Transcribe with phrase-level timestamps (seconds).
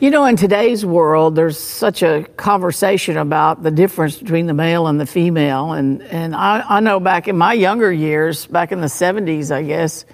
[0.00, 4.86] You know, in today's world, there's such a conversation about the difference between the male
[4.86, 5.72] and the female.
[5.72, 9.62] And, and I, I know back in my younger years, back in the 70s, I
[9.62, 10.06] guess,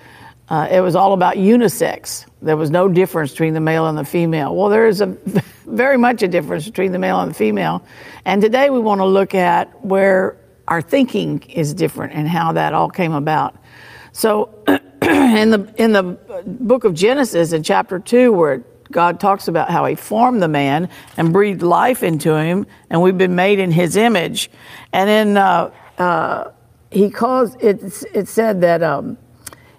[0.49, 2.27] uh, it was all about unisex.
[2.43, 4.57] There was no difference between the male and the female.
[4.57, 5.07] Well, there is a
[5.67, 7.87] very much a difference between the male and the female.
[8.25, 12.75] And today we want to look at where our thinking is different and how that
[12.75, 13.55] all came about.
[14.11, 19.71] So, in the in the book of Genesis, in chapter two, where God talks about
[19.71, 23.71] how He formed the man and breathed life into him, and we've been made in
[23.71, 24.51] His image.
[24.93, 26.51] And then uh, uh,
[26.91, 28.07] He calls it.
[28.15, 29.19] It said that um,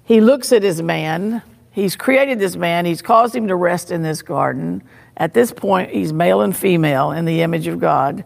[0.04, 1.41] He looks at His man.
[1.72, 2.86] He's created this man.
[2.86, 4.81] He's caused him to rest in this garden.
[5.16, 8.23] At this point, he's male and female in the image of God,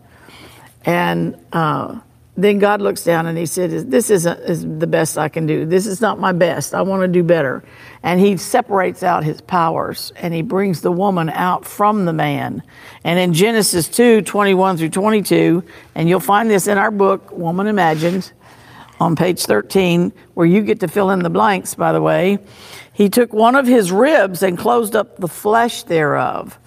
[0.85, 1.37] and.
[1.51, 1.99] Uh,
[2.43, 5.65] then God looks down and he said, This isn't is the best I can do.
[5.65, 6.73] This is not my best.
[6.73, 7.63] I want to do better.
[8.03, 12.63] And he separates out his powers and he brings the woman out from the man.
[13.03, 15.63] And in Genesis 2 21 through 22,
[15.95, 18.31] and you'll find this in our book, Woman Imagined,
[18.99, 22.39] on page 13, where you get to fill in the blanks, by the way.
[22.93, 26.59] He took one of his ribs and closed up the flesh thereof.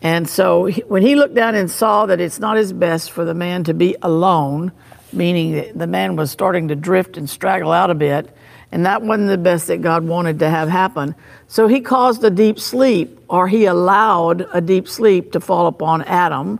[0.00, 3.34] And so when he looked down and saw that it's not his best for the
[3.34, 4.70] man to be alone,
[5.14, 8.34] meaning the man was starting to drift and straggle out a bit,
[8.72, 11.14] and that wasn't the best that God wanted to have happen.
[11.48, 16.02] So he caused a deep sleep, or he allowed a deep sleep to fall upon
[16.02, 16.58] Adam.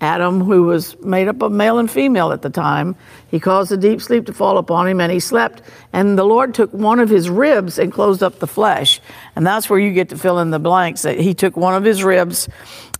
[0.00, 2.96] Adam, who was made up of male and female at the time,
[3.30, 5.62] he caused a deep sleep to fall upon him, and he slept.
[5.92, 9.00] And the Lord took one of his ribs and closed up the flesh.
[9.34, 11.02] And that's where you get to fill in the blanks.
[11.02, 12.48] That He took one of his ribs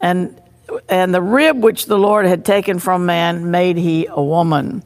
[0.00, 0.40] and
[0.88, 4.82] and the rib which the Lord had taken from man made he a woman.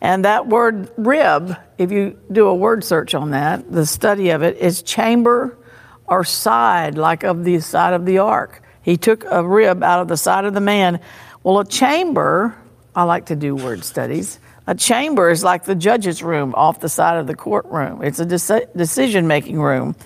[0.00, 4.42] And that word rib, if you do a word search on that, the study of
[4.42, 5.58] it is chamber
[6.06, 8.62] or side, like of the side of the ark.
[8.82, 11.00] He took a rib out of the side of the man.
[11.42, 12.56] Well, a chamber,
[12.94, 14.38] I like to do word studies.
[14.66, 18.02] A chamber is like the judge's room off the side of the courtroom.
[18.02, 19.96] It's a decision making room.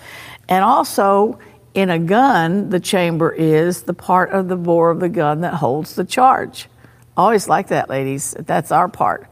[0.49, 1.39] And also,
[1.73, 5.55] in a gun, the chamber is the part of the bore of the gun that
[5.55, 6.69] holds the charge.
[7.17, 8.35] Always like that, ladies.
[8.37, 9.27] That's our part.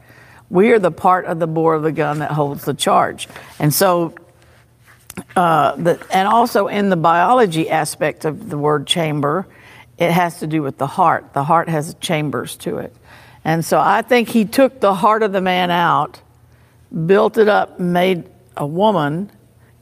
[0.50, 3.28] We are the part of the bore of the gun that holds the charge.
[3.58, 4.14] And so,
[5.36, 9.46] uh, the, and also in the biology aspect of the word chamber,
[9.98, 11.32] it has to do with the heart.
[11.32, 12.94] The heart has chambers to it.
[13.44, 16.20] And so I think he took the heart of the man out,
[17.06, 19.30] built it up, made a woman,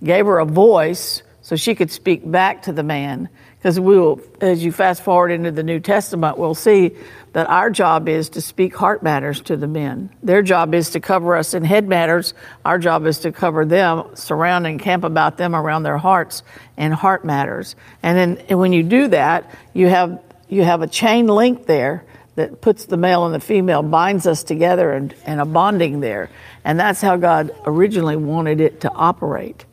[0.03, 3.29] gave her a voice so she could speak back to the man.
[3.59, 6.93] Because we will, as you fast forward into the New Testament, we'll see
[7.33, 10.11] that our job is to speak heart matters to the men.
[10.23, 12.35] Their job is to cover us in head matters.
[12.65, 16.45] Our job is to cover them, surround and camp about them around their hearts
[16.77, 17.75] in heart matters.
[18.01, 22.05] And then and when you do that, you have you have a chain link there
[22.37, 26.31] that puts the male and the female, binds us together and, and a bonding there.
[26.65, 29.65] And that's how God originally wanted it to operate.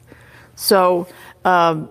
[0.57, 1.07] So
[1.45, 1.89] um,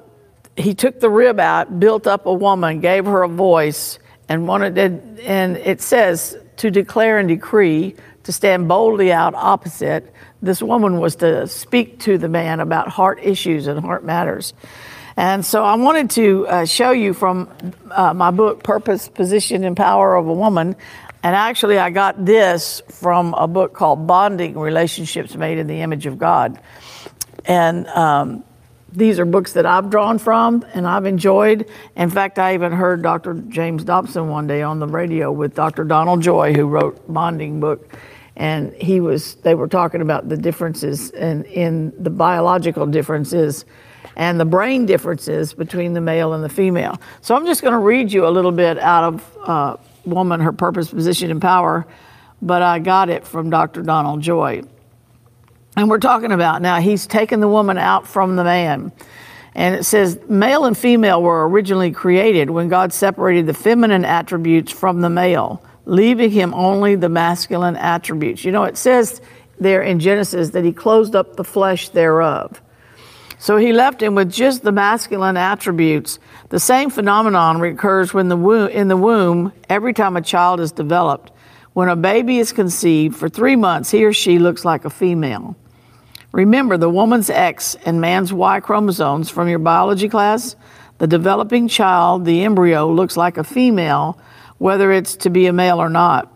[0.56, 3.98] he took the rib out, built up a woman, gave her a voice,
[4.28, 10.12] and wanted it, and it says to declare and decree, to stand boldly out opposite.
[10.42, 14.52] This woman was to speak to the man about heart issues and heart matters.
[15.16, 17.50] And so I wanted to uh, show you from
[17.90, 20.76] uh, my book, Purpose, Position, and Power of a Woman.
[21.22, 26.06] And actually, I got this from a book called Bonding Relationships Made in the Image
[26.06, 26.60] of God.
[27.46, 28.44] And um,
[28.96, 31.68] these are books that I've drawn from and I've enjoyed.
[31.96, 33.34] In fact, I even heard Dr.
[33.48, 35.84] James Dobson one day on the radio with Dr.
[35.84, 37.92] Donald Joy, who wrote Bonding book,
[38.36, 43.64] and he was they were talking about the differences in, in the biological differences
[44.16, 46.98] and the brain differences between the male and the female.
[47.20, 49.76] So I'm just going to read you a little bit out of uh,
[50.06, 51.86] Woman, Her Purpose, Position, and Power,
[52.40, 53.82] but I got it from Dr.
[53.82, 54.62] Donald Joy.
[55.76, 58.92] And we're talking about now, he's taken the woman out from the man.
[59.54, 64.72] And it says, male and female were originally created when God separated the feminine attributes
[64.72, 68.44] from the male, leaving him only the masculine attributes.
[68.44, 69.20] You know, it says
[69.58, 72.60] there in Genesis that he closed up the flesh thereof.
[73.38, 76.18] So he left him with just the masculine attributes.
[76.48, 80.72] The same phenomenon recurs when the womb, in the womb every time a child is
[80.72, 81.32] developed.
[81.74, 85.54] When a baby is conceived, for three months, he or she looks like a female.
[86.36, 90.54] Remember the woman's X and man's Y chromosomes from your biology class?
[90.98, 94.20] The developing child, the embryo, looks like a female,
[94.58, 96.30] whether it's to be a male or not.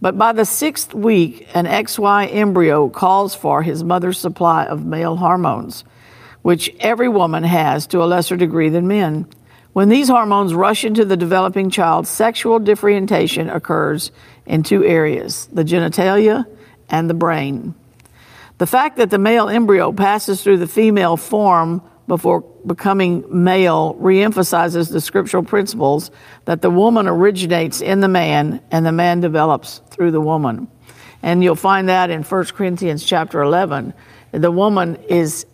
[0.00, 5.16] But by the sixth week, an XY embryo calls for his mother's supply of male
[5.16, 5.82] hormones,
[6.42, 9.26] which every woman has to a lesser degree than men.
[9.72, 14.12] When these hormones rush into the developing child, sexual differentiation occurs
[14.46, 16.46] in two areas the genitalia
[16.88, 17.74] and the brain.
[18.58, 24.90] The fact that the male embryo passes through the female form before becoming male reemphasizes
[24.90, 26.10] the scriptural principles
[26.44, 30.68] that the woman originates in the man and the man develops through the woman.
[31.22, 33.92] And you'll find that in 1 Corinthians chapter 11.
[34.32, 35.46] The woman is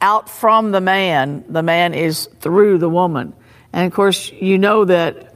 [0.00, 3.34] out from the man, the man is through the woman.
[3.72, 5.34] And of course, you know that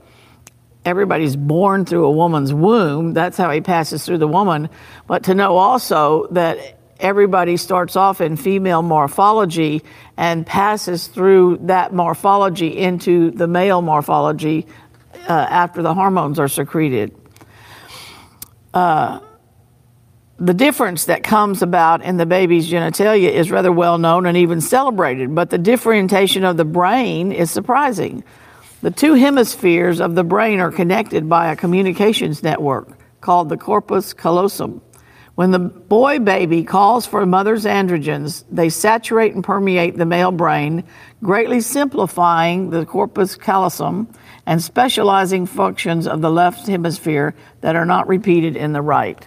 [0.84, 3.12] everybody's born through a woman's womb.
[3.12, 4.70] That's how he passes through the woman.
[5.06, 9.82] But to know also that everybody starts off in female morphology
[10.16, 14.66] and passes through that morphology into the male morphology
[15.28, 17.14] uh, after the hormones are secreted.
[18.72, 19.20] Uh,
[20.38, 24.60] the difference that comes about in the baby's genitalia is rather well known and even
[24.60, 28.24] celebrated, but the differentiation of the brain is surprising.
[28.80, 32.88] The two hemispheres of the brain are connected by a communications network
[33.20, 34.80] called the corpus callosum.
[35.34, 40.84] When the boy baby calls for mother's androgens, they saturate and permeate the male brain,
[41.24, 44.08] greatly simplifying the corpus callosum
[44.46, 49.26] and specializing functions of the left hemisphere that are not repeated in the right.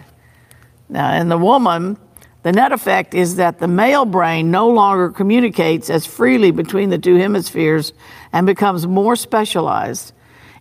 [0.88, 1.98] Now, in the woman,
[2.42, 6.98] the net effect is that the male brain no longer communicates as freely between the
[6.98, 7.92] two hemispheres
[8.32, 10.14] and becomes more specialized.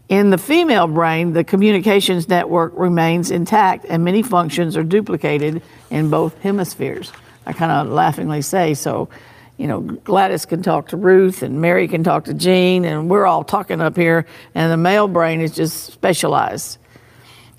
[0.09, 6.09] In the female brain, the communications network remains intact and many functions are duplicated in
[6.09, 7.12] both hemispheres.
[7.45, 9.09] I kind of laughingly say so.
[9.57, 13.25] You know, Gladys can talk to Ruth and Mary can talk to Jean, and we're
[13.25, 16.77] all talking up here, and the male brain is just specialized.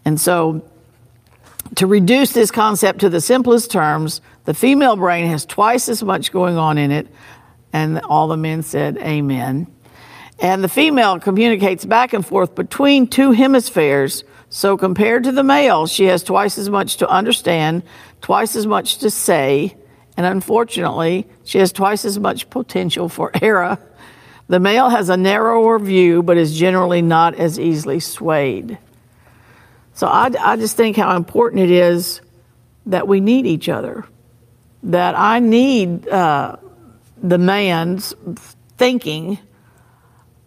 [0.05, 0.63] And so,
[1.75, 6.31] to reduce this concept to the simplest terms, the female brain has twice as much
[6.31, 7.09] going on in it,
[7.73, 9.67] and all the men said, Amen.
[10.39, 14.23] And the female communicates back and forth between two hemispheres.
[14.51, 17.83] So compared to the male, she has twice as much to understand,
[18.21, 19.77] twice as much to say,
[20.17, 23.79] and unfortunately, she has twice as much potential for error.
[24.49, 28.79] The male has a narrower view, but is generally not as easily swayed.
[29.95, 32.21] So I, I just think how important it is
[32.87, 34.07] that we need each other,
[34.85, 36.57] that I need uh,
[37.23, 38.15] the man's
[38.79, 39.39] thinking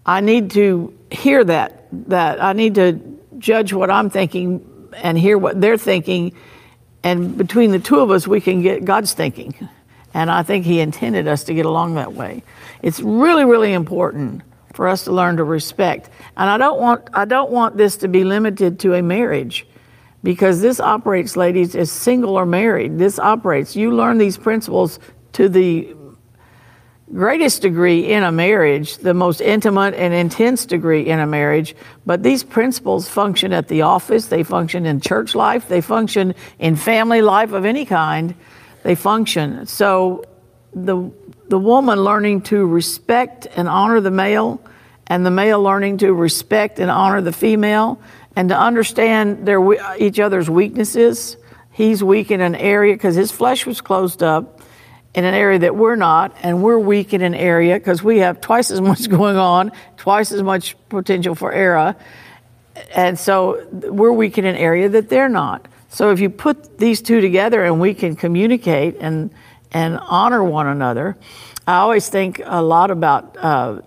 [0.05, 2.99] I need to hear that, that I need to
[3.37, 6.33] judge what I'm thinking and hear what they're thinking.
[7.03, 9.67] And between the two of us, we can get God's thinking.
[10.13, 12.43] And I think He intended us to get along that way.
[12.81, 14.41] It's really, really important
[14.73, 16.09] for us to learn to respect.
[16.37, 19.65] And I don't want, I don't want this to be limited to a marriage
[20.23, 22.97] because this operates, ladies, as single or married.
[22.97, 23.75] This operates.
[23.75, 24.99] You learn these principles
[25.33, 25.95] to the
[27.13, 31.75] greatest degree in a marriage, the most intimate and intense degree in a marriage,
[32.05, 36.75] but these principles function at the office, they function in church life, they function in
[36.75, 38.35] family life of any kind.
[38.83, 39.65] They function.
[39.67, 40.25] So
[40.73, 41.11] the
[41.49, 44.61] the woman learning to respect and honor the male
[45.05, 48.01] and the male learning to respect and honor the female
[48.37, 49.61] and to understand their
[49.97, 51.35] each other's weaknesses.
[51.73, 54.60] He's weak in an area because his flesh was closed up
[55.13, 58.39] in an area that we're not, and we're weak in an area because we have
[58.39, 61.95] twice as much going on, twice as much potential for error.
[62.95, 65.67] And so we're weak in an area that they're not.
[65.89, 69.29] So if you put these two together and we can communicate and,
[69.71, 71.17] and honor one another,
[71.67, 73.81] I always think a lot about uh,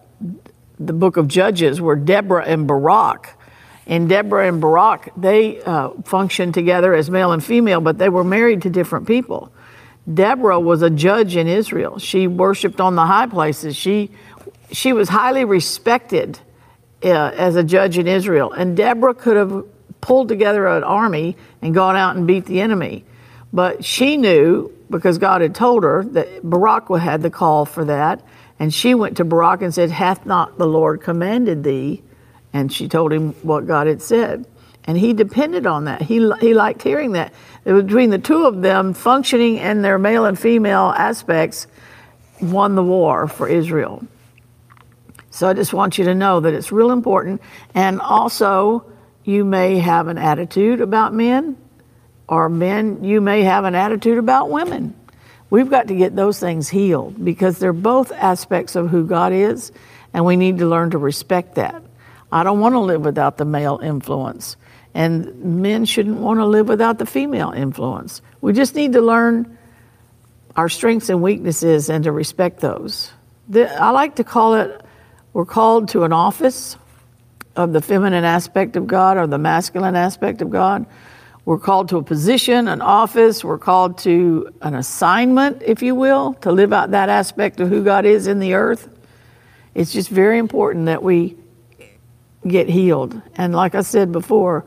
[0.78, 3.38] the book of Judges where Deborah and Barak,
[3.86, 8.24] in Deborah and Barak, they uh, functioned together as male and female, but they were
[8.24, 9.50] married to different people.
[10.12, 11.98] Deborah was a judge in Israel.
[11.98, 13.74] She worshiped on the high places.
[13.74, 14.10] She,
[14.70, 16.38] she was highly respected
[17.02, 18.52] uh, as a judge in Israel.
[18.52, 19.64] And Deborah could have
[20.00, 23.04] pulled together an army and gone out and beat the enemy.
[23.52, 28.22] But she knew, because God had told her, that Barak had the call for that.
[28.58, 32.02] And she went to Barak and said, Hath not the Lord commanded thee?
[32.52, 34.46] And she told him what God had said.
[34.86, 36.02] And he depended on that.
[36.02, 37.32] He, he liked hearing that
[37.64, 41.66] between the two of them functioning in their male and female aspects
[42.40, 44.06] won the war for Israel.
[45.30, 47.40] So I just want you to know that it's real important.
[47.74, 48.84] And also,
[49.24, 51.56] you may have an attitude about men,
[52.28, 54.94] or men, you may have an attitude about women.
[55.50, 59.72] We've got to get those things healed because they're both aspects of who God is,
[60.12, 61.82] and we need to learn to respect that.
[62.30, 64.56] I don't want to live without the male influence.
[64.94, 68.22] And men shouldn't want to live without the female influence.
[68.40, 69.58] We just need to learn
[70.56, 73.10] our strengths and weaknesses and to respect those.
[73.48, 74.80] The, I like to call it
[75.32, 76.76] We're called to an office
[77.56, 80.86] of the feminine aspect of God or the masculine aspect of God.
[81.44, 83.44] We're called to a position, an office.
[83.44, 87.84] We're called to an assignment, if you will, to live out that aspect of who
[87.84, 88.88] God is in the earth.
[89.74, 91.36] It's just very important that we
[92.46, 93.20] get healed.
[93.34, 94.64] And like I said before,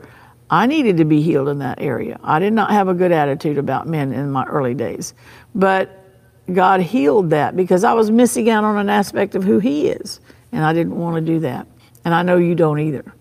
[0.50, 2.18] I needed to be healed in that area.
[2.22, 5.14] I did not have a good attitude about men in my early days.
[5.54, 6.04] But
[6.52, 10.20] God healed that because I was missing out on an aspect of who He is.
[10.52, 11.66] And I didn't want to do that.
[12.04, 13.14] And I know you don't either.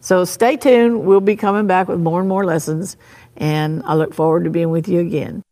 [0.00, 1.04] So stay tuned.
[1.04, 2.96] We'll be coming back with more and more lessons.
[3.36, 5.42] And I look forward to being with you again.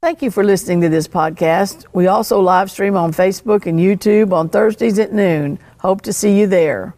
[0.00, 1.84] Thank you for listening to this podcast.
[1.92, 5.58] We also live stream on Facebook and YouTube on Thursdays at noon.
[5.78, 6.96] Hope to see you there.